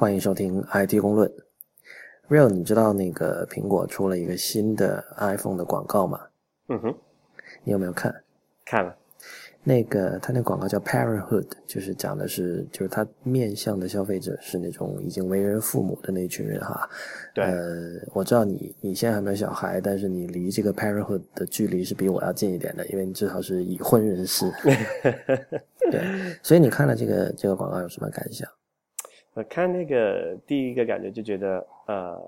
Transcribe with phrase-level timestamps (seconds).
[0.00, 1.30] 欢迎收听 IT 公论。
[2.30, 6.18] Real，你知道那个苹果出了一个新的 iPhone 的广告吗？
[6.70, 6.94] 嗯哼，
[7.64, 8.10] 你有没有看？
[8.64, 8.96] 看了。
[9.62, 16.88] 那个他那广告叫 Parenthood，就是讲的是，就是他面向的消费者是那种已经为人父母的那群人哈。
[17.34, 17.44] 对。
[17.44, 24.50] 呃，我知道你你现在还没有小孩，但是你离这个 Parenthood 的距离是比我要近一点的，因为你至少是已婚人士。
[25.92, 26.38] 对。
[26.42, 28.48] 所以你看了这个这个广告有什么感想？
[29.34, 32.20] 我看那个第一个感觉就觉得，呃，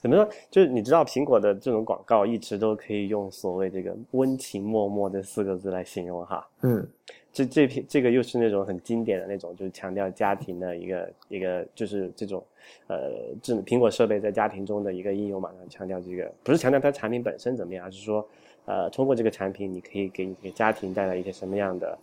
[0.00, 0.28] 怎么说？
[0.48, 6.48] 就是你知道苹果的这种广告一直都可以用所谓这个温情脉脉这四个字来形容哈。
[6.62, 6.88] 嗯，
[7.32, 12.42] 这这篇这个又是那种很经典的那种，就是强调家庭的一个一个，就是这种
[12.86, 13.10] 呃，
[13.42, 15.50] 智苹果设备在家庭中的一个应用嘛。
[15.68, 18.24] 强调这个不是强调它产品本身怎么样，而是说，
[18.66, 21.98] 呃，通过这个产品你可以给你给家庭带来一些什么样的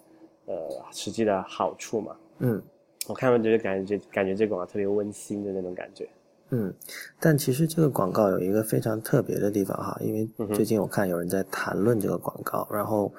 [0.47, 2.15] 呃实际的好处嘛？
[2.39, 2.61] 嗯。
[3.07, 6.09] 我看完觉得感觉感觉这广告特别温馨的那种感觉。
[6.49, 6.73] 嗯，
[7.19, 13.13] 但其实这个广告有一个非常特别的地方哈，因为最近我看有人在谈论这个广告，然后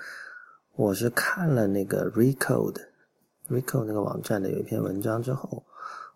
[0.76, 5.62] 我是看了那个 Recode，Recode 那个网站的有一篇文章之后，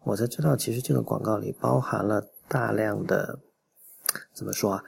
[0.05, 3.39] 我才知道其实这个广告里包含了大量的
[4.33, 4.83] 怎么说啊？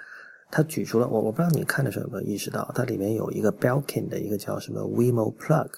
[0.51, 5.69] 他举出了我我不知道你看的时候有没有意识到，它里面有一个 Belkin 的一个叫什么 WeMo Plug。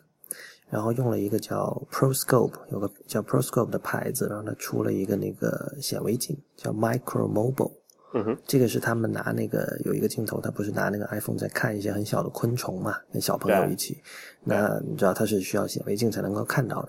[0.68, 7.72] 然后用了一个叫 ProScope，有个叫 ProScope 的牌子，然后它出了一个那个显微镜，叫 Micro Mobile。
[8.14, 14.00] 嗯哼，这个是他们拿那个有一个镜头，他不是拿那个 iPhone 在看一些很小的昆虫嘛，跟小朋友一起。
[14.42, 16.88] 那你知道他是需要显微镜才能够看到的。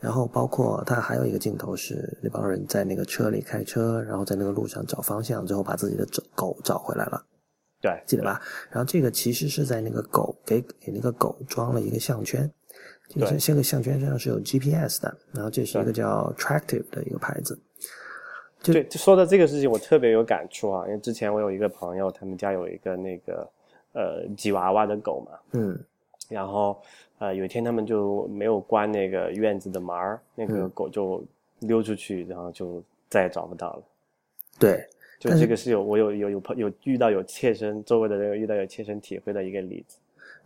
[0.00, 7.24] 然后包括他还有一个镜头是那帮人在那个车里开车，然后在那个路上找方向，最后把自己的狗找回来了。
[7.80, 8.40] 对，记得吧？
[8.70, 12.50] 然后这个其实是在那个狗给给那个狗装了一个项圈。
[13.10, 17.58] 这个这个项圈上是有 GPS 的，然后这是一个叫 Tractive 的一个牌子。
[18.62, 23.50] 对，说到这个事情，我特别有感触啊，因为之前我有一个朋友，他们家有一个那个
[23.94, 25.78] 呃吉娃娃的狗嘛，嗯，
[26.28, 26.80] 然后
[27.18, 31.24] 呃有一天他们就没有关那个院子的门儿，那个狗就
[31.60, 33.82] 溜出去，然后就再也找不到了。
[34.58, 34.86] 对，
[35.18, 39.96] 就这个是有我有有有朋有遇到有切身周围的人遇到有切身体会的一个例子。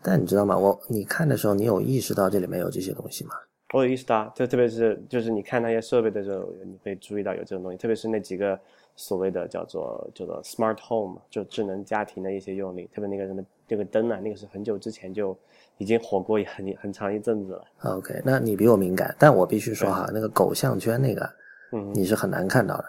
[0.04, 0.56] 但你知道吗？
[0.56, 3.34] 我你看的时候，你有意识到这里面有这些东西吗？
[3.72, 7.78] 我有意识到，就特别是就是你看那些设备的时候，你会注意到有这种东西。
[7.78, 8.56] 特别是那几个
[8.94, 12.88] 所谓的叫做叫做 smart home，就智能家庭的一些用例。
[12.94, 15.37] 特别那个什么那个灯啊，那个是很久之前就
[15.78, 17.64] 已经火过很很长一阵子了。
[17.82, 21.28] OK，那你比我敏感，但我必须说哈，那个狗项圈那个，
[21.72, 22.84] 嗯，你是很难看到的，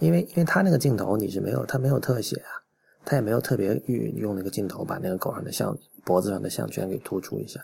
[0.00, 2.50] 因为因为它那个镜头你是没有，它没有特写啊。
[3.06, 5.74] 他也没有特别用用那个镜头把那个狗上的项
[6.04, 7.58] 脖子上的项圈给突出一下。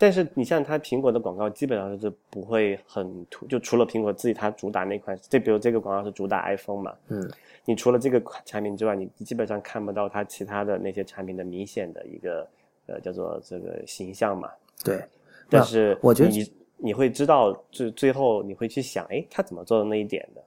[0.00, 7.28] 但是你像它苹果的广告，基本上是不会很突，就除了苹果自己它主打那款，就比如这个广告是主打 iPhone 嘛，嗯，
[7.64, 12.46] 你除了这个产品之外，你基本上看不到它其他的那些产品的明显的一个
[12.86, 14.48] 呃叫做这个形象嘛。
[14.84, 15.02] 对，
[15.48, 20.40] 但是我觉得你你会知道，最最后你会去想，哎，他怎么做的那一点的？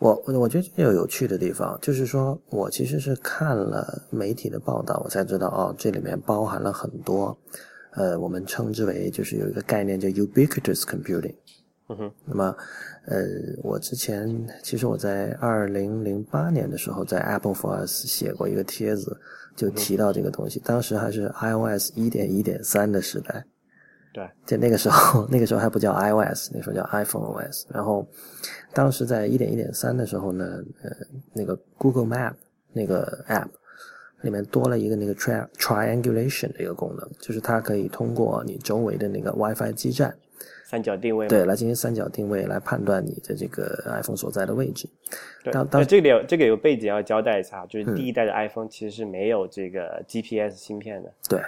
[0.00, 7.36] 我我觉得这有有趣的地方，就是说我其实是看了媒体的报道，我才知道哦，这里面包含了很多，
[7.92, 11.34] 呃，我们称之为就是有一个概念叫 ubiquitous computing。
[11.90, 12.12] 嗯哼。
[12.24, 12.56] 那么，
[13.04, 13.18] 呃，
[13.62, 14.26] 我之前
[14.62, 19.14] 其实我在二零零八年的时候在 Apple for Us 写过一个帖子，
[19.54, 23.44] 就提到这个东西，当时还是 iOS 一点一点三的时代。
[24.12, 27.66] 对，就那个时候， 那个时候还不叫 iOS，那时候叫 iPhone OS。
[27.72, 28.06] 然后，
[28.72, 30.44] 当时在一点一点三的时候呢，
[30.82, 30.90] 呃，
[31.32, 32.34] 那个 Google Map
[32.72, 33.46] 那个 App
[34.22, 40.12] 里面多了一个那个 tri triangulation 的一个功能，就是它可以通过你周围的那个 WiFi 基站，
[40.64, 44.88] 三角定位，对，来进行三角定位，来判断你的这个 iPhone 所在的位置。
[45.52, 51.14] 当，当这个有这个有背景要交代一下，就是第一代的 iPhone 其实是没有这个 GPS 芯片的。
[51.28, 51.40] 对。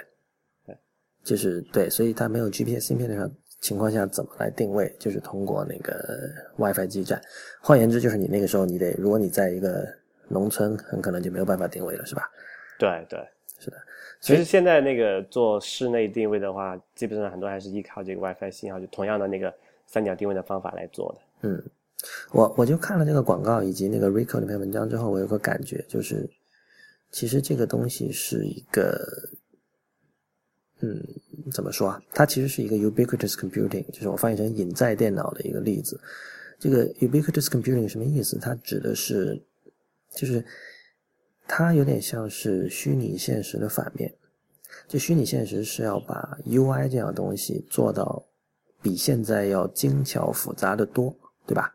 [1.23, 3.31] 就是对，所以它没有 GPS 芯片的
[3.61, 4.93] 情况下，怎么来定位？
[4.99, 7.21] 就是通过那个 WiFi 基站。
[7.61, 9.87] 换言之，就是你那个时候，你得，如果你在一个
[10.27, 12.29] 农村，很可能就没有办法定位了，是吧？
[12.77, 13.25] 对对，
[13.57, 13.77] 是的。
[14.19, 19.53] 其实现在那个做室内定位的话，基本上很多还是依靠这个 WiFi 信号，就同样的那个
[19.87, 21.47] 三角定位的方法来做的。
[21.47, 21.63] 嗯，
[22.33, 26.29] 我我就看了这个广告以及那个 Rico 那篇文章之后，我有个感觉，就是
[27.11, 28.99] 其实这个东西是一个。
[30.83, 31.01] 嗯，
[31.49, 32.01] 怎么说啊？
[32.13, 35.97] 它其实是一个 ubiquitous computing，就是我翻译成隐在电脑的一个例子。
[36.59, 38.37] 这个 ubiquitous computing 什么意思？
[38.37, 39.41] 它指的是，
[40.13, 40.43] 就是
[41.47, 44.13] 它有点像是虚拟现实的反面。
[44.87, 48.21] 就虚拟现实是要把 UI 这样东西做到
[48.81, 51.15] 比现在要精巧复杂的多，
[51.45, 51.73] 对吧？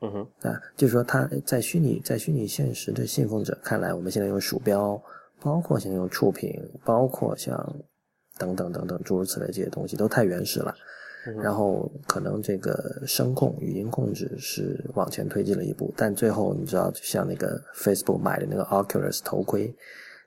[0.00, 5.00] 嗯哼，啊，就是说它在虚拟在虚拟现实的信奉者看来，我们现在用鼠标，
[5.40, 6.52] 包括现在用触屏，
[6.84, 7.76] 包括像
[8.38, 10.74] 等等等等诸如此类这些东西都太原始了。
[11.42, 19.74] 然后可能这个声控、语音控制是往前推进了一步，但最后你知道，像那个 Facebook 买的那个 Oculus 头盔，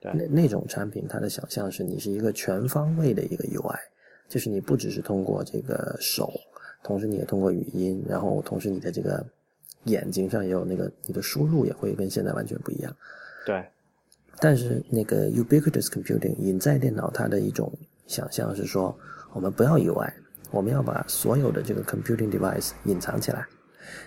[0.01, 3.79] 那那种产品，它的想象是你是一个全方位的一个 UI，
[4.29, 6.31] 就是你不只是通过这个手，
[6.83, 9.25] 同时你也通过语音，然后同时你的这个
[9.85, 12.95] 眼睛上也有那个你的输入也会跟现在完全不一样。
[13.43, 13.65] 对。
[14.39, 17.71] 但是那个 Ubiquitous Computing 隐在电脑它的一种
[18.11, 18.95] 想象是说，
[19.33, 20.11] 我们不要 UI。
[20.51, 23.47] 我们要把所有的这个 computing device 隐藏起来，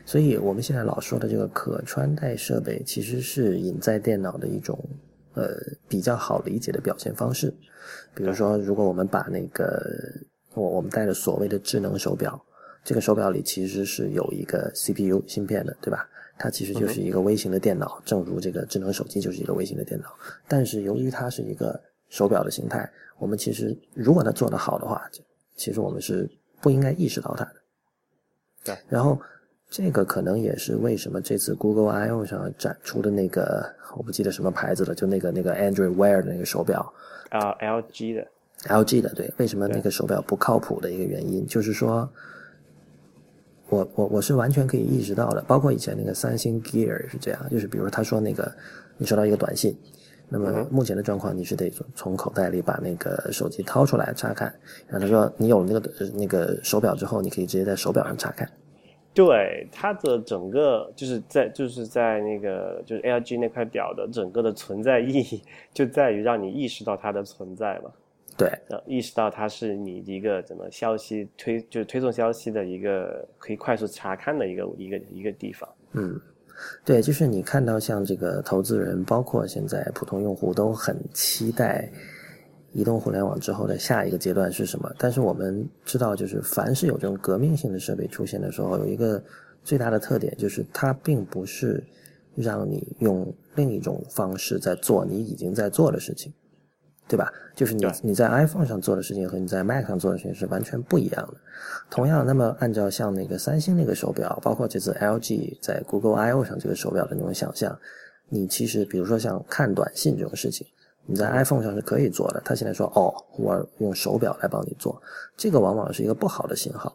[0.04, 4.78] 所以我们现在老说的这个可穿戴设备，其实是隐在电脑的一种
[5.32, 5.56] 呃
[5.88, 7.50] 比较好理解的表现方式。
[8.14, 9.82] 比如说，如果我们把那个
[10.52, 12.38] 我我们戴的所谓的智能手表，
[12.84, 16.06] 这个手表里其实是有一个 CPU 芯片的，对吧？
[16.36, 20.14] 它其实就是一个微型的电脑，正如这个智能手机就是一个微型的电脑。
[20.46, 21.80] 但是由于它是一个
[22.10, 22.86] 手表的形态，
[23.24, 25.00] 我们其实如果它做得好的话，
[25.56, 26.30] 其实我们是
[26.60, 27.54] 不应该意识到它的，
[28.66, 28.76] 对。
[28.86, 29.18] 然后
[29.70, 33.64] 这个可能也是为什么这次 Google I/O 上展出的那个
[33.96, 36.92] 我不记得什么牌子了，就那个那个 Android Wear 的那个手表
[37.30, 38.28] 啊，LG 的
[38.64, 39.32] ，LG 的对。
[39.38, 42.06] 为什么那个手表不靠谱的一个原因，就是说，
[43.70, 45.40] 我我我是完全可以意识到的。
[45.48, 48.54] 包括以前那个三星 Gear 也是这样，就是比如他说那个
[48.98, 49.74] 你收到一个短信。
[50.36, 54.52] 那么目前的状况，你是得从口袋里把那个手机掏出来查看。
[54.88, 58.50] 然后他说，你有了那个那个手表之后，你可以直接在手表上查看。
[59.14, 65.40] 对，它的整个就是在就是在那个就是 LG 那块表的整个的存在意义，
[65.72, 67.92] 就在于让你意识到它的存在嘛。
[68.36, 68.50] 对，
[68.86, 75.68] 意识到它是你一个怎么消息推就是推送消息的一个可以快速查看的一个一个一个地方。
[75.92, 76.20] 嗯。
[76.84, 81.90] 对，就是你看到像这个投资人，包括现在普通用户都很期待
[82.72, 84.92] 移动互联网之后的下一个阶段是什么。
[84.98, 89.22] 但是我们知道，就是凡是有这种革命性的设备出现的时候，有一个
[89.62, 91.82] 最大的特点，就是它并不是
[92.34, 96.32] 让你用另一种方式在做你已经在做的事情。
[97.06, 97.30] 对吧？
[97.54, 101.34] 就是你你在 iPhone 上做的事情和你在 Mac 上做的事情是完全不一样的。
[101.90, 107.78] 同样，那么按照像那个三星那个手表，包括这次 LG 在 Google I/O 上这个手表的那种想象，
[108.28, 110.66] 你其实比如说像看短信这种事情，
[111.04, 112.40] 你在 iPhone 上是可以做的。
[112.44, 115.00] 他现在说哦，我用手表来帮你做，
[115.36, 116.92] 这个往往是一个不好的信号。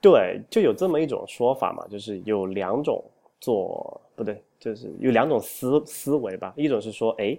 [0.00, 3.04] 对，就有这么一种说法嘛，就是有两种
[3.40, 6.54] 做不对，就是有两种思思维吧。
[6.56, 7.36] 一种是说，哎。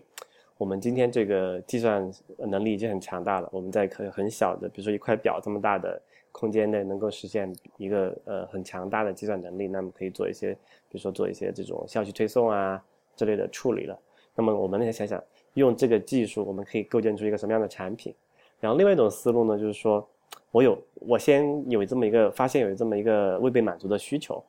[0.57, 10.53] 我们今天这个计算能力已经很强大了，我们在可很小的，比如说一块表这么大的空间内，能够实现一个呃很强大的计算能力，那么可以做一些，
[10.89, 12.81] 比如说做一些这种消息推送啊
[13.17, 13.99] 之类的处理了。
[14.33, 15.21] 那么我们再想想，
[15.55, 18.15] 用这个技术，我们可以构建出一个什么样的产品？
[18.61, 20.07] 然后另外一种思路呢，就是说
[20.51, 24.41] 我有我先有这么一个发现，有这么一个未被满足的需求。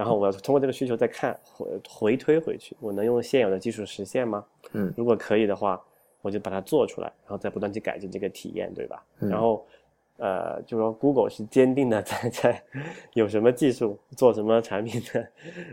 [0.00, 4.42] 然后我要通过这个需求再看回回推回去，我能用现有的技术实现吗？
[4.72, 5.78] 嗯，如果可以的话，
[6.22, 9.04] 我就把它做出来，然后再不断去改进这个体验，对吧？
[9.18, 9.66] 然后，
[10.16, 12.62] 呃，就说 Google 是坚定的 在在
[13.12, 15.28] 有什么技术做什么产品的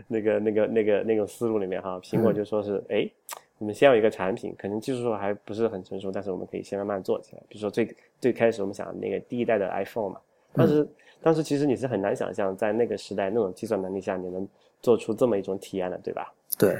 [0.06, 3.10] 那个那个那个那种思路里面哈，苹果就说是哎，
[3.56, 7.42] 我们先有一个产品，可能技术还不是很成熟，但是我们可以先慢慢做起来。
[7.48, 10.20] 比如说最最开始我们想那个第一代的 iPhone 嘛，
[10.58, 10.86] 当时。
[11.20, 14.46] 当时其实你是很难想象，在那个时代那种计算能力下，你能
[14.80, 16.32] 做出这么一种体验的，对吧？
[16.56, 16.70] 对。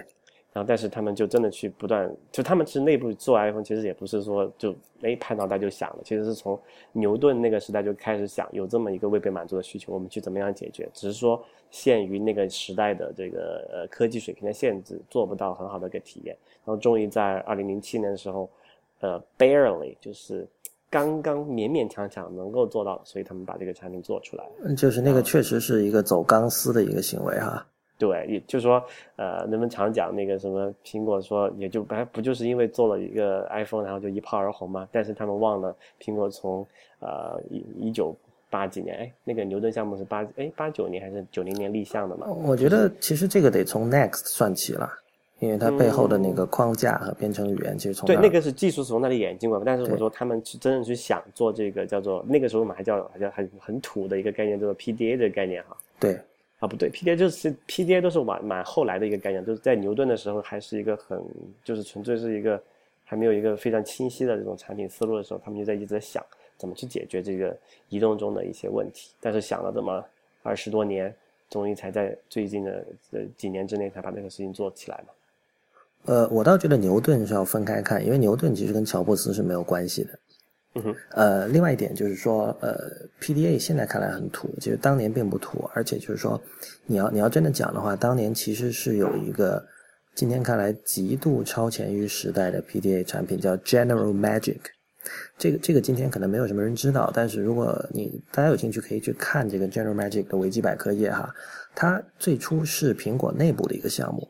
[0.53, 6.57] 然后，但是他们就真的去不断，就他们其实内部做 iPhone，其实也不是说就哎拍脑袋就想了，其实是从
[6.93, 10.89] 牛顿那个时代就开始想，有这么一个未被满足的需求，我们去怎么样解决？
[10.95, 16.37] 只是说限于那个时代的这个呃科技水平的限制，做不到很好的一个体验。
[16.65, 18.49] 然后，终于在二零零七年的时候，
[19.01, 20.47] 呃，barely 就是。
[20.91, 24.45] 刚刚勉勉强强能够做到，所以他们把这个产品做出来。
[24.65, 27.67] 嗯，就是那个确实是一个走钢丝的一个行为哈。
[27.99, 28.81] 对，也就是说，
[29.17, 34.89] 呃，人们常讲那个什么苹果说，也就不不就是因为做了一个 iPhone，然后就一炮而红嘛？
[34.93, 36.65] 但是他们忘了，苹果从
[37.01, 38.15] 呃一一九
[38.49, 42.29] 八几年，哎，那个牛顿项目是八哎八九年还是九零年立项的嘛？
[42.29, 44.89] 我觉得其实这个得从 Next 算起了。
[45.41, 55.77] 因为它背后的那个框架和编程语言，其实从对那个是技术是从那里演进过来，但是我说他们去真正去想做这个叫做那个时候我们还叫还叫很很土的一个概念，叫做 PDA 的概念哈。
[56.01, 56.19] 对，
[56.59, 61.23] 啊不对，PDA 就是 PDA 都是蛮蛮后来的一个概念，就是在牛顿的时候还是一个很
[61.63, 62.61] 就是纯粹是一个
[63.05, 66.21] 还没有一个非常清晰的这种产品思路的时候，他们就在一直在想
[66.57, 67.57] 怎么去解决这个
[67.91, 70.05] 移动中的一些问题，但是想了这么
[70.43, 71.15] 二十多年。
[71.51, 75.15] 终于才在最近的呃几年之内才把这个事情做起来嘛。
[76.05, 80.19] 呃，我倒觉得牛顿是要分开看，因为牛顿其实跟乔布斯是没有关系的。
[80.75, 80.97] 嗯哼。
[81.11, 82.77] 呃，另外一点就是说，呃
[83.21, 86.41] ，PDA 现在看来很土，其实当年并不土，而且就是说，
[86.87, 89.63] 你要你要真的讲的话，当年其实是有一个
[90.15, 94.59] 今天看来极度超前于时代的 PDA 产品，叫 General Magic。
[95.39, 101.35] 这个这个今天可能没有什么人知道，但是如果你大家有兴趣，可以去看这个 General Magic 的维基百科页哈。
[101.75, 104.29] 它最初是苹果内部的一个项目。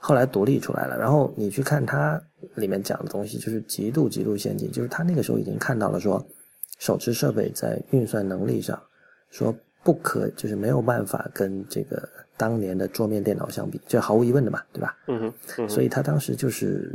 [0.00, 2.20] 后来独立出来了，然后你去看他
[2.54, 6.24] 里面讲的东西，就是极度极度先进，就是他那个时候已经看到了说，
[6.78, 8.80] 手持设备在运算能力上，
[9.30, 14.96] 说不可就是没有办法跟这个当年的桌面电脑相比，这毫无疑问的嘛，对吧？
[15.08, 15.68] 嗯哼。
[15.68, 16.90] 所以他当时就是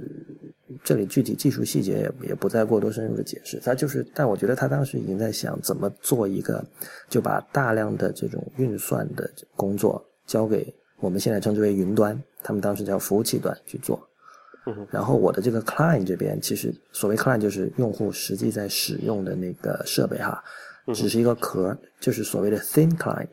[0.84, 6.66] 这里具体技术细节也也不再过多深入的解释，他就是，但我觉得他当时已经在想怎么做一个，
[7.10, 10.74] 就把大量的这种运算的工作交给。
[11.00, 14.08] 我们现在称之为云端，他们当时叫服务器端去做。
[14.90, 20.42] 然后我的这个 client 这边，其实所谓 client 就是用户实际在使用的那个设备哈，
[20.94, 23.28] 只是一个壳，就是所谓的 thin client。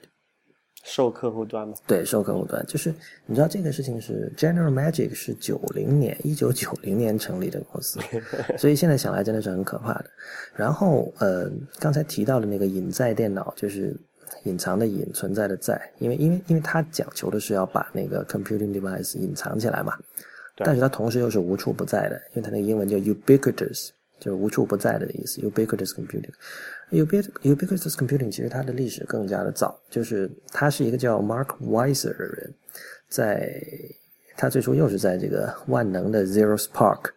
[0.82, 1.74] 售客户端吗？
[1.86, 2.92] 对，售客户端就是
[3.26, 8.00] 你知道这个事情是 General Magic 是九零年一九九零年成立的公司，
[8.58, 10.06] 所以现在想来真的是很可怕的。
[10.56, 11.48] 然后呃，
[11.78, 13.96] 刚才提到的那个隐在电脑就是。
[14.44, 19.98] 隐藏的隐存在的在，因为因为因为它讲求的是要把那个 computing device 隐藏起来嘛，
[20.56, 26.30] 但是它同时又是无处不在的，因为它那个英文叫 ubiquitous，就是无处不在的意思，ubiquitous computing。
[26.90, 32.54] ubiquitous computing 其实它的历史更加的早，就是它是一个叫 Mark Weiser 的人，
[33.08, 33.62] 在
[34.36, 37.10] 他最初又是在这个万能的 Zero Spark。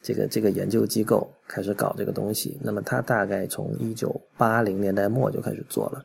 [0.00, 6.04] 这个这个研究机构开始搞这个东西，那么他大概从一九八零年代末就开始做了。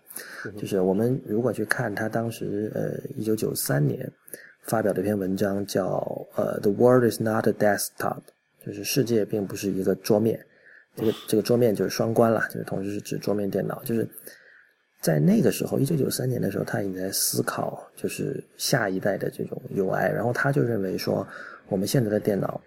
[0.57, 4.11] 就是我们如果去看他当时呃一九九三年
[4.63, 5.99] 发表的一篇文章，叫
[6.35, 8.21] 呃 The world is not a desktop，
[8.65, 10.43] 就是世界并不是一个桌面。
[10.95, 13.81] 这个这个桌面就是双关了，就是同时是指桌面电脑。
[13.83, 14.07] 就是
[15.01, 21.25] 在那个时候，一九九三年的时候，他已经在思考就是下一代的这种 UI，然后他就认为说
[21.67, 22.59] 我们现在的电脑。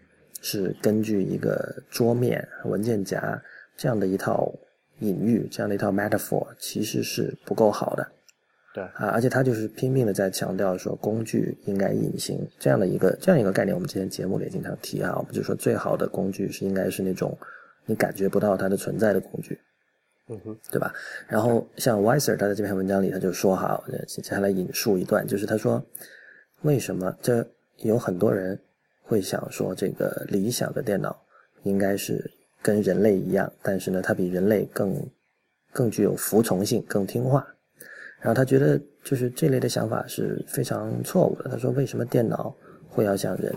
[0.48, 3.42] 是根据一个桌面、文件夹
[3.76, 4.48] 这样的一套
[5.00, 8.06] 隐喻，这样的一套 metaphor，其实是不够好的。
[8.72, 13.74] 对啊，而且他就是拼命的在强调说工具应该隐形这样的一个这样一个概念。
[13.74, 17.36] 我们之前节目里也经常提啊，我们就说最好的工具是应该是那种
[17.84, 19.58] 你感觉不到它的存在的工具。
[20.28, 20.94] 嗯哼，对吧？
[21.26, 25.84] 然后像 Weiser 他在这篇文章里他就说哈，接下来引述一段，就是他说
[26.62, 27.44] 为什么这
[27.78, 28.56] 有很多人。
[29.06, 31.16] 会想说，这个理想的电脑
[31.62, 34.94] 应该是跟人类一样，但是呢，它比人类更
[35.72, 37.46] 更具有服从性，更听话。
[38.18, 41.48] 然后他觉得，就是这类的想法是非常错误的。
[41.50, 42.52] 他说：“为什么电脑
[42.88, 43.54] 会要像人？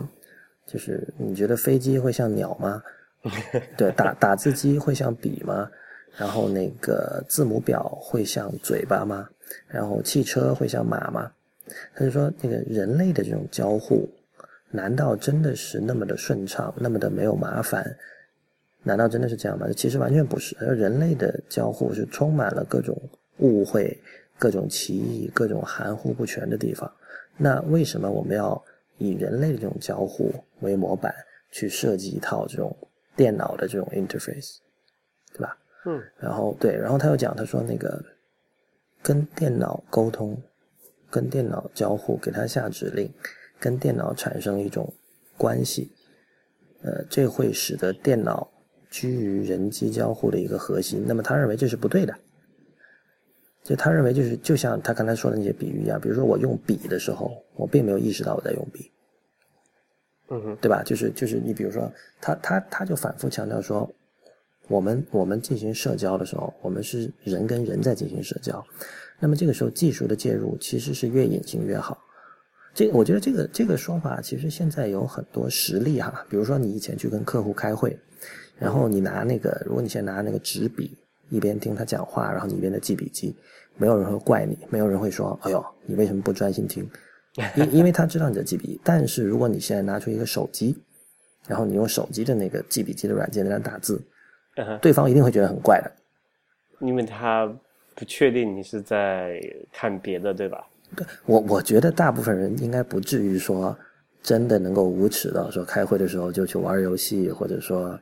[0.67, 2.83] 就是你觉得飞机会像鸟吗？
[3.75, 5.67] 对，打 打字机会像笔吗？
[6.17, 9.27] 然后那个字母表会像嘴巴吗？
[9.67, 11.31] 然后汽车会像马吗？”
[11.95, 14.07] 他就说，那个人类的这种交互。
[14.71, 17.97] 难道真的是那么的顺畅，那么的没有麻烦？
[18.83, 19.67] 难道真的是这样吗？
[19.75, 20.55] 其实完全不是。
[20.57, 22.97] 人类的交互是充满了各种
[23.39, 23.99] 误会、
[24.37, 26.89] 各种歧义、各种含糊不全的地方。
[27.35, 28.63] 那为什么我们要
[28.97, 31.13] 以人类的这种交互为模板
[31.51, 32.75] 去设计一套这种
[33.15, 34.57] 电脑的这种 interface，
[35.33, 35.57] 对吧？
[35.85, 36.01] 嗯。
[36.17, 38.01] 然后对，然后他又讲，他说那个
[39.01, 40.41] 跟电脑沟通、
[41.09, 43.11] 跟电脑交互，给他下指令。
[43.59, 44.93] 跟电脑产生一种
[45.37, 45.91] 关系，
[46.81, 48.49] 呃，这会使得电脑
[48.89, 51.03] 居于人机交互的一个核心。
[51.07, 52.15] 那么他认为这是不对的，
[53.63, 58.91] 就他认为就是就像他刚才说的那些比喻一样，比如说我用笔的时候，我并没有意识到我在用笔，
[60.29, 60.81] 嗯哼，对吧？
[60.83, 63.89] 就是就是你比如说他他他就反复强调说，
[64.67, 68.65] 我们我们进行社交的时候，我们是人跟人在进行社交，
[69.19, 72.01] 那么这个时候技术的介入其实是越隐形越好。
[72.79, 77.93] 这我觉得这个这个说法其实现在有很多实例哈，比如说你以前去跟客户开会，
[78.57, 80.97] 然后你拿那个，如果你现在拿那个纸笔，
[81.29, 83.35] 一边听他讲话，然后你一边在记笔记，
[83.75, 86.89] 没有人会怪你，没有人会说，哎呦，你为什么不专心听？
[87.57, 88.79] 因因为他知道你在记笔。
[88.81, 90.73] 但是如果你现在拿出一个手机，
[91.49, 94.01] 然后你用手机的那个记笔记的软件在那打字，
[94.81, 95.91] 对方一定会觉得很怪的，
[96.79, 97.45] 因为他
[97.93, 99.37] 不确定你是在
[99.69, 100.65] 看别的，对吧？
[100.95, 103.77] 对我，我觉得大部分人应该不至于说
[104.21, 107.99] 真的能够无耻到说开会的时候就去玩游戏，或者说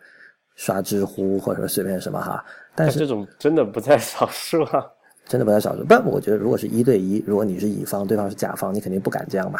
[0.55, 2.43] 刷知乎，或者说随便什么哈。
[2.75, 4.85] 但是这种真的不在少数啊。
[5.27, 5.83] 真的不在少数。
[5.83, 9.59] 不，我觉得如果是一对一，如果你是乙方，对方是甲方，你肯定不敢这样嘛，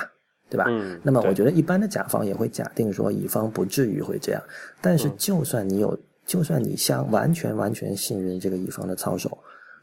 [0.49, 0.63] 对吧？
[0.69, 0.97] 嗯。
[1.03, 4.41] 那么我觉得一般的甲方也会假定说乙方不至于会这样，
[4.79, 9.37] 但是就算你有，就算你相完全完全信任这个乙方的操守，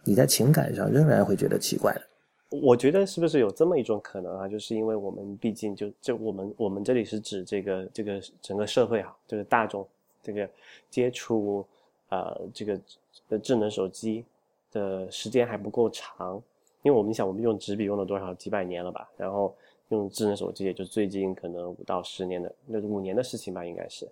[0.05, 2.01] 你在情感上仍然会觉得奇怪的。
[2.63, 4.49] 我觉得是不是有这么一种可能啊？
[4.49, 9.87] 就是因为我们毕竟就就我们我们这里是指这个这个整个社会啊，这个大众
[10.23, 10.49] 这个
[10.91, 11.67] 接触
[12.09, 12.81] 啊这个
[13.29, 14.25] 的智能手机
[14.73, 16.41] 的时间还不够长，
[16.83, 19.55] 因为我们想我们用纸笔用了多少几百年了吧，然后
[19.89, 24.09] 用智能手机也就最近可能五到十年的那五年的事情吧，应该是，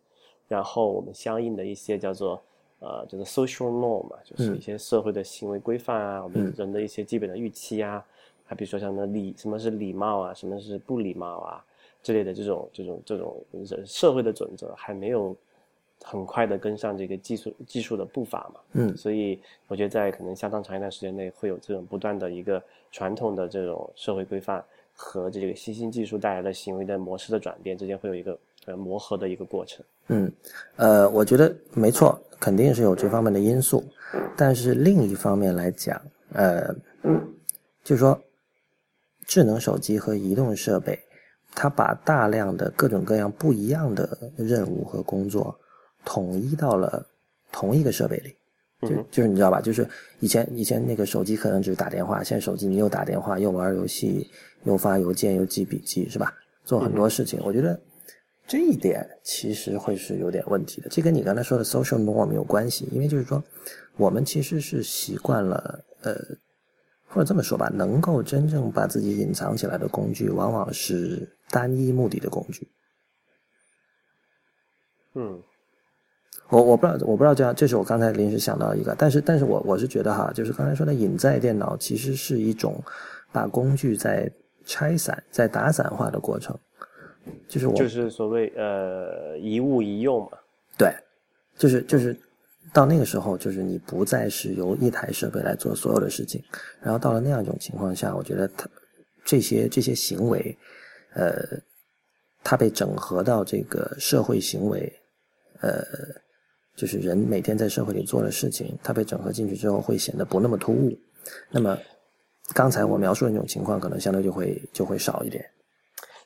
[0.49, 2.43] 然后我们相应的一些叫做
[2.81, 8.05] 呃就是 social norm 嘛，就是一些社会的行为规范啊，我们人的一些基本的预期啊。
[8.55, 11.65] 比如说像那礼，什么是礼貌啊，什么是不礼貌啊
[12.03, 13.43] 之类的这种这种这种
[13.87, 15.35] 社会的准则，还没有
[16.05, 18.61] 很快的跟上这个技术技术的步伐嘛。
[18.73, 24.63] 嗯，所以我觉得在可能相当长一段时间内，会有这种不断的一个传统的这种社会规范
[24.95, 29.83] 和这个新兴技术带来的行为的模式的转变之间，会有一个呃磨合的一个过程。
[30.09, 30.31] 嗯，
[30.77, 33.83] 呃，我觉得没错，肯定是有这方面的因素，
[34.37, 35.99] 但是另一方面来讲，
[36.35, 36.75] 呃，
[37.83, 38.21] 就是说。
[39.33, 40.99] 智能手机和移动设备，
[41.55, 45.59] 它把大量的各种各样不一样的任务和工作
[46.05, 47.07] 统一到了
[47.51, 48.37] 同一个设备里，
[48.83, 49.59] 就就是你知道吧？
[49.59, 49.89] 就是
[50.21, 54.31] 以前以前那个手机可能只是打电话，现在手机你又打电话，又玩游戏，
[54.65, 56.35] 又发邮件，又记笔记，是吧？
[56.63, 57.81] 做很多事情，我觉得
[58.47, 60.91] 这一点其实会是有点问题的。
[60.91, 63.43] 这跟你刚才说的 social norm 有关系，因为就是说
[63.97, 66.15] 我们其实是习惯了呃。
[67.13, 72.67] 或者这么说吧，能够真正把自己隐藏起来的工具，往往是单一目的的工具。
[75.15, 75.43] 嗯，
[76.49, 82.83] 我我不知道，我不知道这样，这是我刚才临时想到一个，但是，但是我我是觉得哈，就是刚才说的隐在电脑，其实是一种
[83.31, 84.33] 把工具在
[84.65, 86.59] 拆散、在打散化的过程，
[87.47, 90.39] 就是我就是所谓呃一物一用嘛。
[90.79, 90.91] 对，
[91.59, 92.19] 就是就是。
[92.73, 96.43] 到那个时候，就是你不再是由一台设备来做所有的事情，
[96.81, 98.69] 然后到了那样一种情况下，我觉得它
[99.25, 100.57] 这些这些行为，
[101.15, 101.33] 呃，
[102.43, 104.93] 它被整合到这个社会行为，
[105.61, 105.85] 呃，
[106.75, 110.99] 就是人每天在社会里做的事情，它被整合进去之后，会显得不那么突兀。
[111.51, 111.79] 那么
[112.55, 115.45] 刚才我描述的那种情况，可能相对就会就会少一点。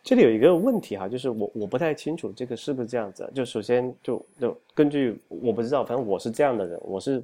[0.07, 3.29] 这里有一个问题哈，就是我我不太清楚这个是不是这样子。
[3.35, 7.21] 就首先就就根据我不知道，反正我是这样的人，我是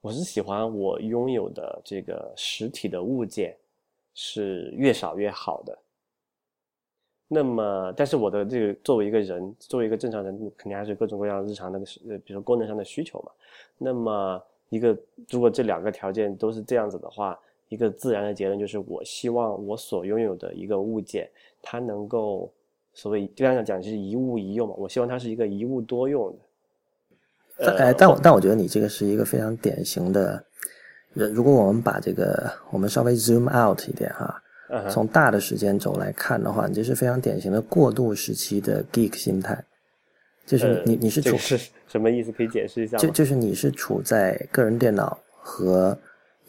[0.00, 3.54] 我是喜欢我拥有的这个实体的物件
[4.14, 5.78] 是越少越好的。
[7.28, 11.78] 那么，但是我的这个作为一个人，作为一个正常人，肯定还是各种各样日常的，
[12.08, 13.30] 呃，比如说功能上的需求嘛。
[13.76, 14.96] 那么，一个
[15.28, 17.38] 如果这两个条件都是这样子的话，
[17.72, 21.26] 一个自然的结论就是，我希望我所拥有的一个物件。
[21.62, 22.52] 它能够
[22.92, 26.36] 所谓就刚才讲就是一物一用嘛，我希望它是一个一物多用
[27.56, 27.74] 的。
[27.78, 30.44] 哎，但我但我觉得你这个是一个非常典型的，
[31.14, 34.42] 如果我们把这个我们稍微 zoom out 一点哈，
[34.90, 39.64] 从大的时间轴来看的话，你这是非常典型的过渡时期的 geek 心态，
[40.44, 42.30] 就是你你是处是什么意思？
[42.30, 45.96] 可以解释一下就就是你是处在个人电脑和。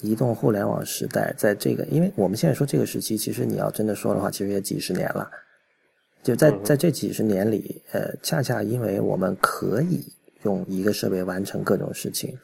[0.02, 5.30] 移动互联网时代，在这个，因为我们现在说这个时期，其实你要真的说的话，其实也几十年了。
[6.22, 10.06] 就在在这几十年里，呃，恰恰因为我们可以
[10.44, 12.38] 用一个设备完成各种事情，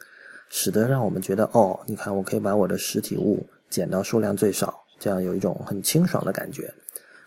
[0.48, 6.72] 使得让我们觉得，哦，你看，我可以把我的实体物减到数量最少，这样有一种很清爽的感觉，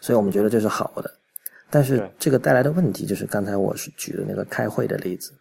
[0.01, 1.11] 所以我们觉得这是好的。
[1.69, 5.31] 但是这个带来的问题就是，刚才我是举的那个开会的例子，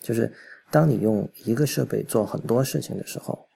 [0.00, 0.32] 就是
[0.70, 3.46] 当你用一个设备做很多事情的时候。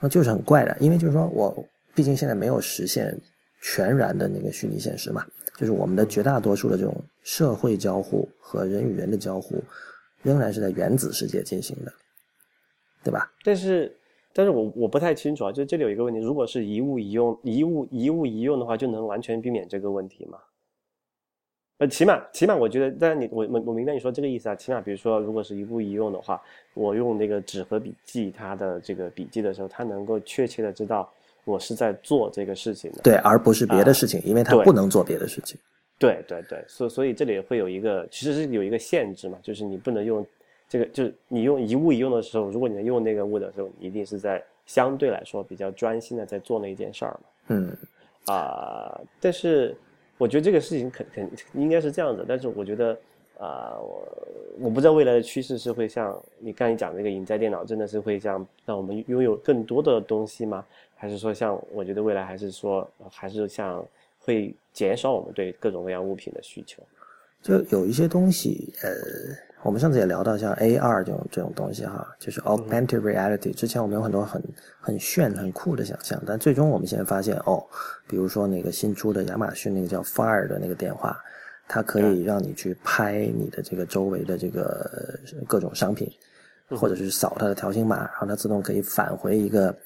[0.00, 3.18] 那就是很怪的，因为就是说我毕竟现在没有实现
[3.60, 9.62] 全然的那个虚拟现实嘛，就是我们的绝大多数的这种社会交互和人与人的交互，
[10.22, 11.92] 仍然是在原子世界进行的，
[13.02, 13.30] 对吧？
[13.44, 13.92] 但是，
[14.32, 20.38] 但是我我不太清楚啊，就这里有一个问题，如果是一物一用，一物一物一用的话，就能完全避免这个问题吗？
[21.78, 24.54] 呃，起码起码，我觉得，但你我我我明白你说这个意思啊。
[24.56, 26.42] 起码，比如说，如果是一步一用的话，
[26.74, 31.08] 我用那个纸和笔记它的这个笔记的时候，它能够确切的知道
[31.44, 35.56] 我是在做这个事情的，对，而不是别的事情，因为它不能做别的事情。
[36.00, 40.26] 对对对，所所以这里会有一个，其实是有一个限制嘛，就是你不能用
[40.68, 47.20] 这个，就是你用一物一用的时候，如果你能用那个物的时候，你一定是在相对来说比较专心的在做那一件事儿嘛。
[47.50, 47.76] 嗯，
[48.26, 49.76] 啊，但是。
[50.18, 52.92] 我觉得这个事情肯肯应该是这样子，但是我觉得，
[53.38, 54.06] 啊，我
[54.58, 60.66] 我不知道未来的趋势是会像你刚才讲这个影在电脑，真的是会像让我们拥有更多的东西吗？
[60.96, 63.86] 还是说像我觉得未来还是说还是像
[64.18, 66.82] 会减少我们对各种各样物品的需求？
[67.40, 68.90] 就有一些东西，呃，
[69.62, 73.52] 我们上次也聊到像 AR 这种这种东西哈，就是 Augmented Reality。
[73.52, 74.42] 之前我们有很多很
[74.80, 77.62] 很炫、很酷的想象，但最终我们现在发现，哦，
[78.06, 81.18] 比如说那个新出的亚马逊那个叫 Fire 的那个电话，
[81.66, 86.10] 它可以让你去拍你的这个周围的这个各种商品，
[86.70, 89.76] 或者是扫它的条形码，然后它自动可以返回一个。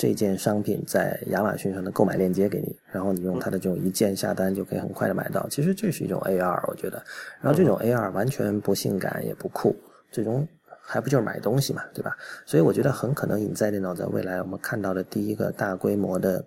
[0.00, 5.46] 这件商品在亚马逊上的购买链接给你，然后你用它的这种一键下单就可以很快的买到。
[5.50, 7.04] 其实这是一种 AR，我觉得。
[7.38, 9.76] 然后这种 AR 完全不性感也不酷，
[10.10, 10.48] 最终
[10.80, 12.16] 还不就是买东西嘛，对吧？
[12.46, 16.42] 所以我觉得很可能隐在电脑在未来我们看到的第一个大规模的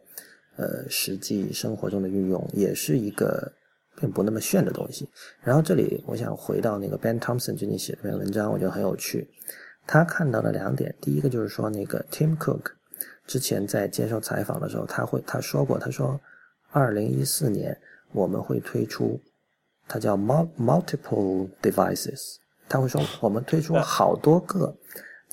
[0.57, 3.53] 呃实际生活中的运用，也是一个
[4.01, 5.07] 并不那么炫的东西。
[5.43, 9.29] 然后这里我想回到那个 Ben Thompson 最近写的那篇文章，我觉得很有趣。
[9.85, 12.71] 他看到了两点，第一个就是说那个 Tim Cook。
[13.25, 16.19] 之前在接受采访的时候，他会他说过，他说，
[16.71, 17.75] 二零一四年
[18.11, 19.19] 我们会推出，
[19.87, 22.35] 它叫 multiple devices，
[22.67, 24.75] 他会说我们推出好多个，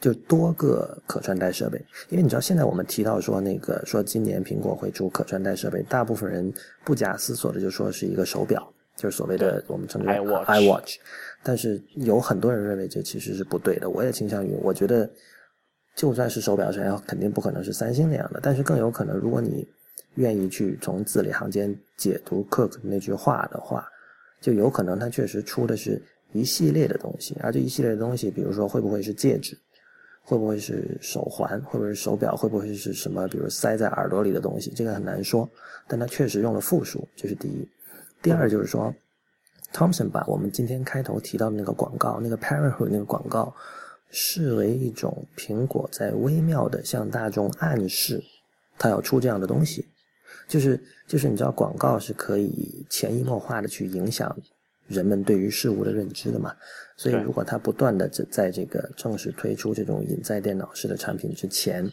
[0.01, 1.85] 就多个可穿戴设备。
[2.11, 6.53] 因为你知道，现在我们提到说那个说今年苹果会出可穿戴设备，大部分人
[6.85, 10.97] 不假思索的就说是一个手表，就是所谓的我们称之为 iWatch。
[11.43, 15.11] 但是有很多人认为这其实是不对的，我也倾向于我觉得。
[16.01, 18.41] 就算是手表厂，肯定不可能是三星那样的。
[18.43, 19.69] 但是更有可能，如果你
[20.15, 23.87] 愿意去从字里行间解读 Cook 那句话的话，
[24.41, 27.37] 就有可能他确实出的是一系列的东西。
[27.43, 29.55] 而这一系列的东西，比如说会不会是戒指，
[30.23, 35.47] 会不会是手环，会不会是手表，会不会是什么，比如塞在耳朵里的东西，这个很难说。
[35.87, 37.69] 但他确实用了复数，这是第一。
[38.23, 38.95] 第二就是说
[39.75, 43.55] ，Thompson 把我们今天开头提到的那个广告，那个 Parenthood 那个广告。
[44.11, 48.23] 视为一种苹果在微妙的向大众暗示，
[48.77, 49.87] 它要出这样的东西，
[50.49, 54.37] 就是就是你知道广告是可以潜移默化的去影响
[54.89, 56.53] 人们对于事物的认知的嘛？
[56.97, 61.89] 所以如果它不断的在在这个正式推出这种隐在电脑式的产品之前，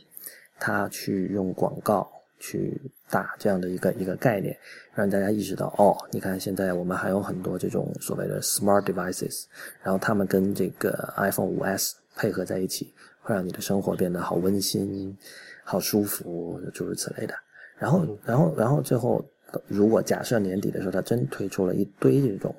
[0.60, 4.58] 它去用广告去打这样的一个一个概念，
[4.96, 9.46] 让大家意识到哦，你看现在我们还有很多这种所谓的 smart devices，
[9.84, 11.92] 然后他们跟这个 iPhone 5S。
[12.18, 15.16] 配合在一起，会让你的生活变得好温馨、
[15.64, 17.34] 好舒服，诸如此类的。
[17.78, 19.24] 然后，然后，然后最后，
[19.68, 22.54] 如果假设年底的时候，它真推出了一堆这种，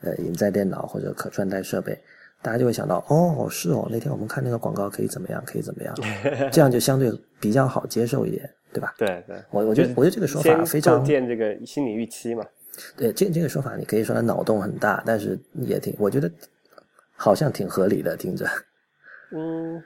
[0.00, 1.98] 呃，隐在电脑或者可穿戴设备，
[2.40, 5.94] 大家就会想到，哦，是哦，那天我们看那个广告可以怎么样，可以怎么样，
[6.52, 8.94] 这样就相对比较好接受一点，对吧？
[8.96, 12.46] 对对，我我觉得我觉得这个说法非常建这个心理预期嘛。
[12.96, 16.30] 对，这这个说法你可以说它脑洞很大，但是也挺，我觉得
[17.16, 18.46] 好像挺合理的，听着。
[19.32, 19.82] 嗯，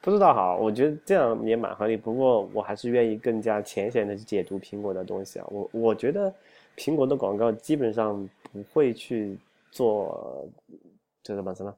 [0.00, 1.96] 不知道哈，我觉得这样也蛮合理。
[1.96, 5.46] 不过我还是愿意更加浅显的去解读苹果的东西啊。
[5.50, 6.32] 我我觉得
[6.76, 9.38] 苹果的广告基本上不会去
[9.70, 10.48] 做
[11.22, 11.74] 这什么什么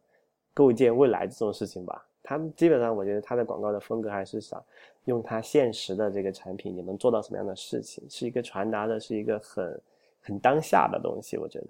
[0.55, 2.07] 构建未来这种事情吧。
[2.23, 4.63] 他们基本上，我觉得他的广告的风格还是想
[5.07, 9.81] 用它现实的这个产品，你能做到什么样的事情，是一个传达的是一个很
[10.21, 11.69] 很当下的东西，我觉得。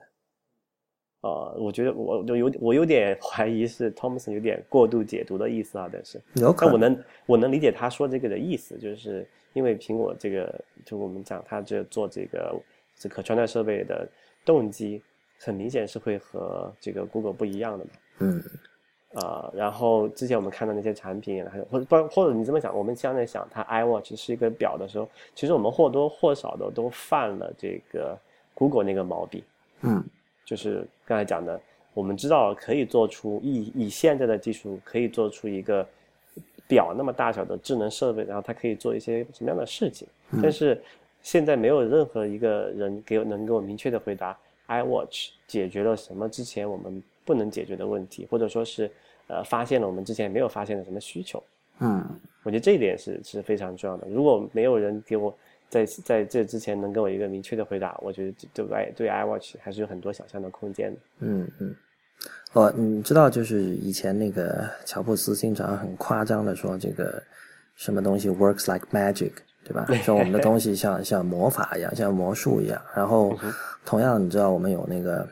[1.22, 12.54] 呃，我觉得我就有我有点 怀疑是 Thompson 有点过度解读的意思啊，但是，但我能我能理解他说这个的意思，就是因为苹果这个，就我们讲他这做这个
[12.96, 14.08] 这可穿戴设备的
[14.44, 15.02] 动机，
[15.40, 17.90] 很明显是会和这个 Google 不一样的嘛。
[18.20, 18.42] 嗯。
[19.14, 28.16] 啊，然后之前我们看到那些产品，还有或者不或者你这么想，我们现在想它 iWatch 是一个表的时候，其实我们或多或少的都犯了这个
[28.54, 29.42] Google 那个毛病。
[29.80, 30.02] 嗯。
[30.50, 31.60] 就是刚才讲的，
[31.94, 35.86] 我们知道可以做出以以现在的技术可以做出一个
[36.66, 40.08] 表那么大小的智能设备，然后它可以做一些什么样的事情？
[40.42, 40.82] 但是
[41.22, 44.36] 现在没有任何一个人给我能给我明确的回答
[44.66, 48.90] ，iWatch 解决了什么之前我们不能解决的问题，或者说是
[49.28, 51.40] 呃发现了我们之前没有发现的什么需求？
[51.78, 52.04] 嗯，
[52.42, 54.08] 我觉得这一点是是非常重要的。
[54.08, 55.32] 如果没有人给我。
[55.70, 61.00] 在在这之前能给我一个明确的回答，我觉得对对对 iWatch 还是有很多想象的空间的。
[61.20, 61.74] 嗯嗯，
[62.52, 67.22] 哦，你知道就是以前那个乔布斯经常很夸张的说这个
[67.76, 69.32] 什么东西 works like magic，
[69.64, 69.86] 对吧？
[70.02, 72.82] 说我们的东西像像魔法一样，像魔术一样。
[72.94, 73.38] 然后
[73.86, 75.26] 同样，你知道我们有那个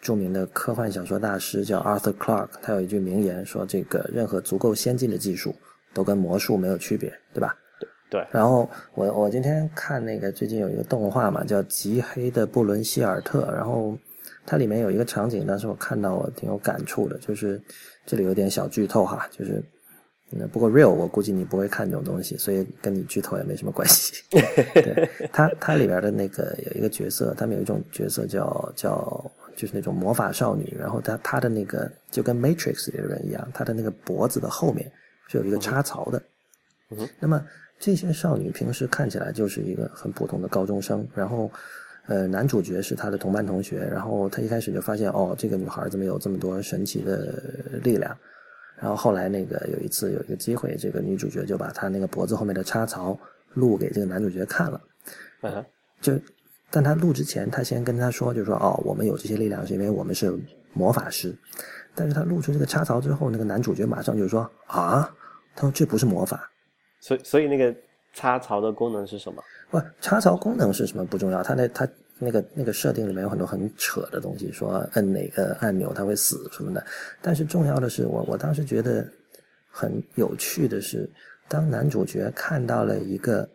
[0.00, 5.54] 著名的科幻小说大师叫 Arthur Clarke，他有一句名言说：“这个任何足够先进的技术
[5.94, 7.56] 都跟魔术没有区别，对吧？”
[8.10, 13.96] 对，然后我我今天看那个最近有一个动画嘛，叫《极黑的布伦希尔特》，然后
[14.44, 17.62] 它里面有一个场景，当时我看到我挺有感触的，就是
[18.04, 19.62] 这里有点小剧透哈，就是
[20.28, 24.12] 那不过 real 我估计你不会看这种东西，所以跟你剧透也没什么关系。
[24.74, 34.90] 对，它它里边的那个有一个角色，他们有一种角色叫叫就是那种魔法少女，然后她她的那个就跟 Matrix 里的人一样，她的那个脖子的后面
[35.28, 36.20] 是有一个插槽的。
[36.90, 37.40] 嗯那么
[37.80, 41.50] 这些少女平时看起来就是一个很普通的高中生，然后，
[42.06, 47.42] 呃，男主角是她的同班同学，然后他一开始就发现哦，这个女孩怎么有这么多神奇的
[47.82, 48.14] 力量，
[48.78, 53.18] 然后后来那个有一次有一个机会，这个女主角就把她那个脖子后面的插槽
[53.54, 54.78] 录给这个男主角看了，
[55.40, 55.64] 嗯，
[56.02, 56.12] 就，
[56.70, 60.38] 但他录之前，他先跟他说，就说哦，我们有这些力量是因为我们是
[60.74, 61.34] 魔法师，
[61.94, 65.10] 但是他录出这个插槽之后，那个男主角马上就说啊，
[65.56, 66.46] 他说这不是魔法。
[67.00, 67.74] 所以所以那个
[68.12, 69.42] 插槽的功能是什么？
[69.70, 76.84] 不，插槽功能是什么不重要，它那它那个那个设定里面有很多很扯的东西，说摁哪个按钮它会死什么的。
[77.22, 79.06] 但是重要的是，我我当时觉得
[79.70, 81.08] 很有趣的是，
[81.48, 83.48] 当男主角看到了一个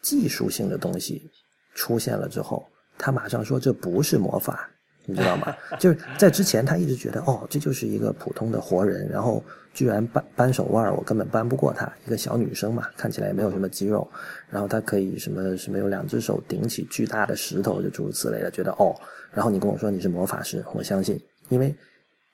[0.00, 1.30] 技术性的东西
[1.74, 2.64] 出现了之后，
[2.96, 4.70] 他马上说这不是魔法。
[5.10, 5.54] 你知道吗？
[5.78, 9.42] 就是在之前，他一直觉得哦，这就是一个普通的活人，然后
[9.74, 11.90] 居然扳扳手腕，我根本扳不过他。
[12.06, 14.08] 一个小女生嘛，看起来也没有什么肌肉，
[14.48, 18.94] 然后她可以什么什么有两只手顶起巨大的石头，就诸如此类的，觉得哦。
[19.32, 21.74] 然后你跟我说你是魔法师，我相信，因为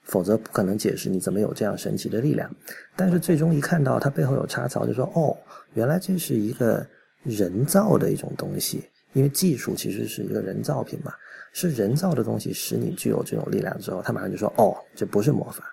[0.02, 2.50] 否则不可能解释你怎么有这样神奇的力量。
[2.94, 5.36] 但是最终一看到它背后有插槽，就说哦，
[5.74, 6.86] 原来这是一个
[7.22, 11.12] 人造的一种东西，因为技术其实是一个人造品嘛。
[11.58, 15.64] 是人造的东西使你具有这种力量之后，他马上就说：“哦，这不是魔法，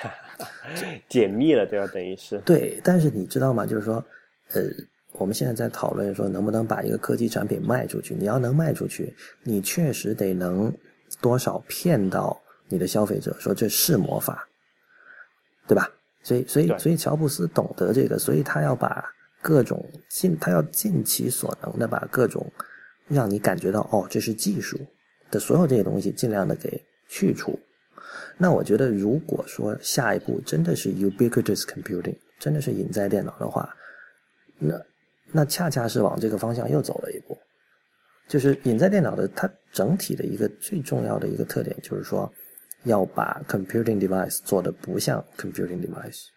[1.08, 1.86] 解密了，对吧？
[1.86, 3.64] 等于是对。”但是你知道吗？
[3.64, 3.94] 就是说，
[4.52, 4.60] 呃，
[5.12, 8.14] 我们现在在讨论说能不能把一个科技产品卖出去。
[8.14, 10.70] 你要能卖出去，你确实得能
[11.18, 14.46] 多少骗到你的消费者，说这是魔法，
[15.66, 15.90] 对吧？
[16.22, 19.02] 所以，所以，所以乔布斯懂得这个，所以他要把
[19.40, 22.46] 各种尽，他要尽其所能的把各种。
[23.08, 24.78] 让你感觉到哦，这是技术
[25.30, 27.58] 的所有这些东西，尽量的给去除。
[28.36, 33.74] 那我觉得，如果说下一步真的是 ubiquitous computing，真的是隐在电脑的话，
[34.58, 34.80] 那
[35.32, 37.36] 那恰恰是往这个方向又走了一步。
[38.26, 42.32] 就是隐在电脑的它整体的一个最重要的一个特点，就是说
[42.84, 46.28] 要把 computing device 做的不像 computing device。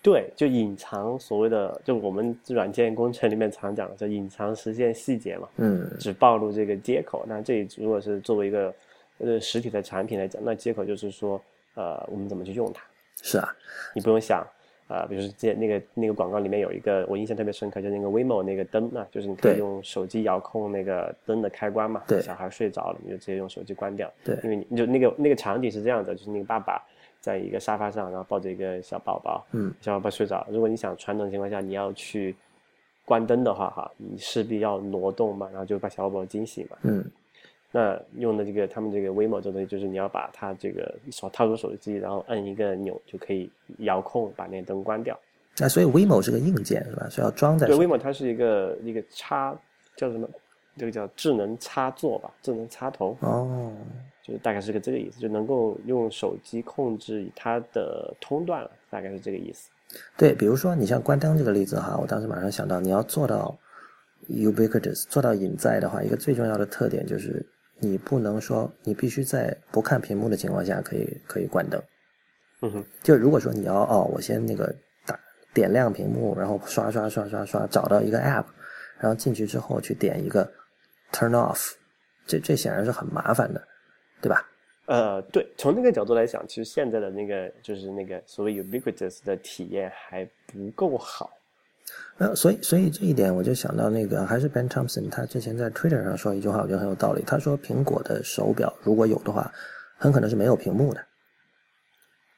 [0.00, 7.24] 对，就隐藏所谓的，就我们软件工程里面常讲的叫隐藏实现细节嘛，嗯，只暴露这个接口。
[7.26, 8.72] 那这如果是作为一个
[9.18, 11.40] 呃实体的产品来讲，那接口就是说，
[11.74, 12.82] 呃，我们怎么去用它？
[13.22, 13.54] 是啊，
[13.92, 14.46] 你不用想
[14.86, 26.80] 啊，比如说这那个那个广告里面有一个我印象特别深刻，就那个 WeMo 那个灯啊，就是你可以用手机遥控那个灯的开关嘛，对，小孩睡着了，你就直接用手机关掉，对，因为你就那个那个场景是这样的，就是那个爸爸。
[27.20, 30.46] 在一个沙发上，然后抱着一个小宝宝，嗯，小宝宝睡着。
[30.50, 32.34] 如果你想传统情况下你要去
[33.04, 37.04] 关灯的话，哈，你势必要挪动嘛，然后就把小宝宝惊醒嘛，嗯。
[37.70, 43.50] 那用的这个他们这个 WeMo 这东西，就是你要把它这个手套入手机，然后摁一个钮就可以
[43.80, 45.18] 遥控把那灯关掉。
[45.58, 47.06] 那所以 WeMo 是个硬件是吧？
[47.10, 49.54] 是要装在对 WeMo 它是一个一个插
[49.96, 50.26] 叫什么？
[50.78, 53.14] 这个叫智能插座吧，智能插头。
[53.20, 53.70] 哦。
[54.28, 59.70] 就大概是个这个意思，就能够用手机控制它的通断了，大概是这个意思。
[60.18, 63.58] 对，比如说你像关灯这个例子哈，我当时马上想到，你要做到
[64.28, 67.44] ubiquitous，做到隐在的话，一个最重要的特点就是
[67.78, 71.82] 你不能说你必须在不看屏幕的情况下可以可以关灯。
[72.60, 74.74] 嗯哼，就如果说你要哦，我先那个
[75.06, 75.18] 打
[75.54, 78.44] 点亮屏幕，然后刷刷刷刷刷找到一个 app，
[78.98, 80.46] 然后进去之后去点一个
[81.12, 81.72] turn off，
[82.26, 83.62] 这这显然是很麻烦的。
[84.20, 84.46] 对吧？
[84.86, 91.30] 呃，对，从那个角度来讲，其实现在的那个就是那个所谓 ubiquitous 的体验还不够好。
[92.18, 97.22] 呃，所以所以这一点我就想到那个还是 Ben Thompson，他之前在 Twitter 上说一句话，我觉得很有道理。
[97.26, 99.52] 他说苹果的手表如果有的话，
[99.98, 101.04] 很可能是没有屏幕的。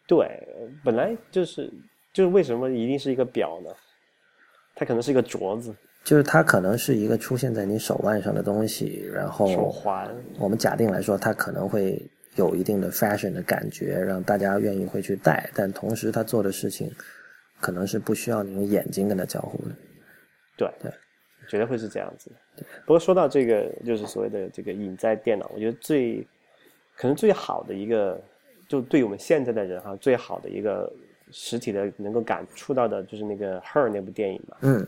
[0.06, 0.48] 对，
[0.84, 1.72] 本来就是
[2.12, 3.70] 就是为什么一定是一个表呢？
[4.74, 5.74] 它可能是一个镯子。
[6.02, 10.08] 就是它可能是一个出现在你手腕上的东西，然后手环。
[10.38, 12.02] 我们假定来说，它可能会
[12.36, 15.48] 有一定的 fashion 的感觉，让大家愿意会去戴。
[15.54, 16.90] 但同时，它做的事情
[17.60, 19.74] 可能是不需要你用眼睛跟它交互的。
[20.56, 20.90] 对对，
[21.48, 22.32] 绝对会是这样子。
[22.86, 26.26] 不过说到这个，就是所谓的这个隐在电脑，我觉得最
[26.96, 28.18] 可能最好的一个，
[28.68, 30.90] 就对我们现在的人哈，最好的一个
[31.30, 34.56] 实体的能够感触到的，就是那个《Her》那部电影嘛。
[34.62, 34.86] 嗯。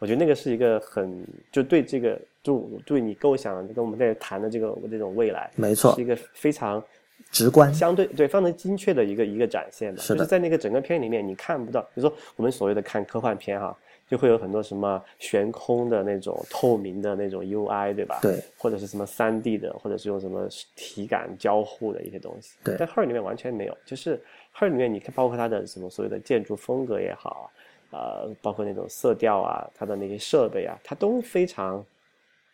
[0.00, 6.82] 我觉得那个是一个很就对这个就对你构想跟我们在谈的这个这种未来，没错是一个非常
[7.30, 13.76] 直观，相对对非常精确的一个一个展现的就是在那个整个片里面，你看不到，比如说我们所谓的看科幻片哈，
[14.08, 18.18] 就会有很多什么悬空的那种透明的那种 UI，对吧？
[18.22, 22.56] 对，或者是什么三 D 的，或者是用什么体感交互的一些东西。
[22.64, 24.18] 对但 Her 里面完全没有，就是
[24.56, 27.52] Her 里面你看，包括它的什么所谓的建筑风格也好，
[27.90, 31.84] 呃，包括那种色调啊，它的那些设备啊，它都非常，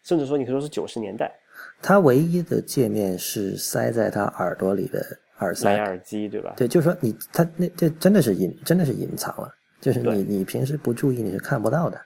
[0.03, 1.33] 甚至说你可以说是九十年代
[1.81, 4.99] 它唯一的界面是塞在他耳朵里的
[5.39, 6.55] 耳蓝塞，牙耳机，对吧？
[6.57, 12.01] 对，就是说你它那这真的是隐真的是隐藏了，就是你你平时不注意你是看不到的。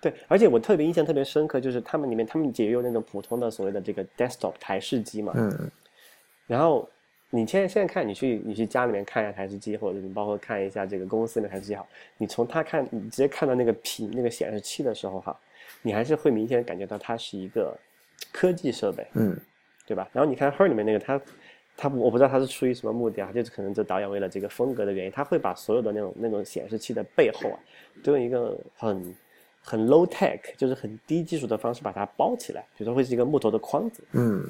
[0.00, 5.70] 对，而且我特别印象特别深刻，就是他们里面他们也有那种普通的所谓的这个 desktop 台式机嘛，嗯，
[6.46, 6.88] 然后
[7.30, 11.86] 你现在现在看，你去你去家里面看一下台式机，或者你包括看一下这个公司的台式机好，
[12.16, 15.38] 你从它看，你直接看到那个屏那个显示器的时候哈，
[15.82, 17.76] 你还是会明显感觉到它是一个
[18.32, 19.38] 科技设备，嗯，
[19.86, 20.08] 对吧？
[20.12, 21.20] 然后你看 Her 里面那个它。
[21.80, 27.58] 他我不知道他是出于什么目的啊，就是可能这导演为了这个风格的原因，他会把所有的那种那种显示器的背后啊，
[28.02, 29.14] 都用一个很
[29.62, 34.42] 很 low tech，就是很低技术的方式把它包起来，比如说会是一个木头的框子，嗯，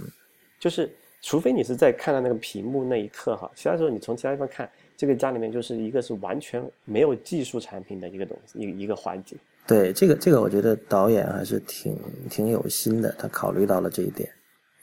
[0.58, 9.38] 就是除非你是在看到那个屏幕那一刻哈，其他时候你从其他地方看，这个家里面就是一个是完全没有技术产品的一个东西，一一个环境。
[9.66, 11.98] 对，这个这个我觉得导演还是挺
[12.30, 14.28] 挺有心的，他考虑到了这一点。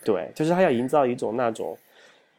[0.03, 1.75] 对，就是他要营造一种那种，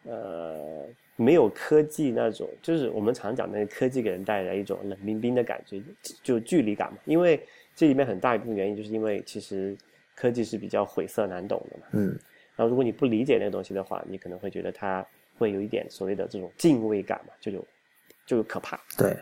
[0.05, 0.85] 呃，
[1.17, 5.83] 没有科技那种，就是我们常讲那个科技给人带来一种冷冰冰的感觉，
[6.23, 6.99] 就距离感嘛。
[7.05, 7.41] 因为
[7.75, 9.77] 这里面很大一部分原因，就是因为其实
[10.15, 11.87] 科技是比较晦涩难懂的嘛。
[11.95, 12.17] 嗯，
[12.57, 15.07] 然后如果你不理解那个东西的话，你可能会觉得它
[15.39, 17.65] 会有一点所谓的这种敬畏感嘛，就有
[18.25, 18.81] 就有可怕。
[18.97, 19.17] 对，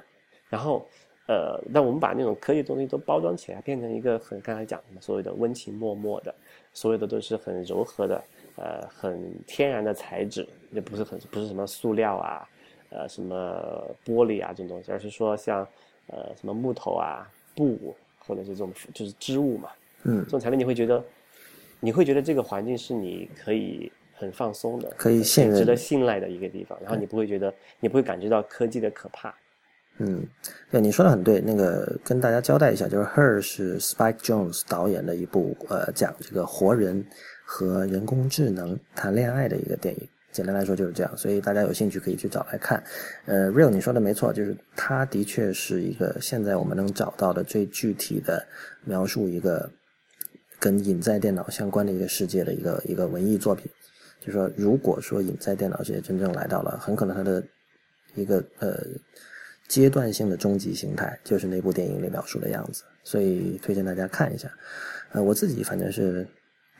[0.49, 0.87] 然后，
[1.27, 6.35] 呃，那我们把那种科技东西都包装起来，变成一个很刚才讲的，所谓的温情脉脉的，
[6.73, 8.23] 所有的都是很柔和的，
[8.57, 12.49] 呃，很天然的材质，也不是很不是什么塑料啊，
[12.91, 13.37] 呃，什么
[14.05, 15.67] 玻璃啊这种东西，而是说像
[16.07, 19.71] 呃什么木头啊、布或者是这种就是织物嘛，
[20.05, 20.23] 嗯。
[20.25, 21.03] 这，种材料你会觉得，
[21.85, 29.35] 你会觉得这个环境是你可以很放松的，可以信任值得信赖的一个地方，然后你不会觉得，你不会感觉到科技的可怕。
[29.99, 30.27] 嗯，
[30.71, 31.43] 对，你说的很对。
[31.43, 37.05] 那个跟大家交代一下，就是《Her》是 Spike Jones 导演的一部呃讲这个活人
[37.45, 40.09] 和人工智能谈恋爱的一个电影。
[40.33, 42.83] 简单来说就是这样，所以大家有兴趣可以去找来看。
[43.27, 48.45] 呃，Real 你说的没错，就是它的确是一个现在我们能找到的最具体的
[48.85, 49.71] 描述一个
[50.65, 53.71] 跟隐在电脑相关的一个世界的一个一个文艺作品。
[54.19, 57.45] 就说如果说隐在电脑世界真正来到了，很可能它的
[58.15, 58.75] 一个呃
[59.69, 64.51] 阶段性的终极形态，就是那部电影里描述的样子，所以推荐大家看一下。
[65.13, 66.27] 呃，我自己反正是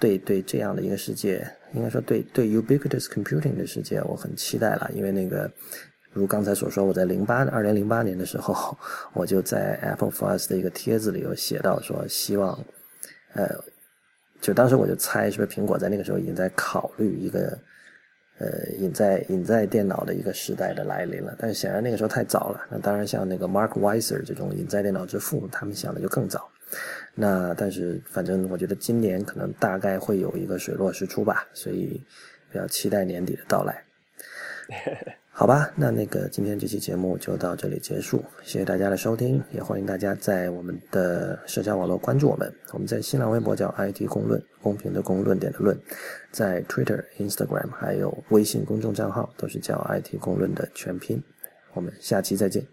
[0.01, 5.51] 对对这样的一个世界，应该说对对 ubiquitous computing 的世界，我很期待了，因为那个。
[6.17, 8.79] 如刚才所说，我在零八二零零八年的时候，
[9.15, 12.57] 我就在 Apple for Us 的一个帖子里有写到说，希望，
[13.33, 13.49] 呃，
[14.45, 17.59] 就当时我就猜是不是苹果在那个时候已经在考虑一个，
[18.39, 21.35] 呃，隐在隐在电脑的一个时代的来临了。
[21.39, 22.61] 但是显然那个时候太早了。
[22.71, 26.47] 那当然像那个 Mark Weiser 这种隐在电脑之父，他们想的就更早。
[27.15, 31.99] 那但是反正我觉得今年可能大概会有一个水落石出吧，所以
[32.53, 33.83] 比较期待年底的到来。
[35.37, 42.55] 好吧，那那个今天这期节目就到这里结束，谢谢大家的收听，也欢迎大家在我们的社交网络关注我们。
[42.73, 45.77] 我们在新浪微博叫 IT 公论，公平的公，论点的论，
[46.31, 51.21] 在 Twitter、Instagram 还有微信公众账号都是叫 IT 公论的全拼。
[51.73, 52.65] 我们下期再见。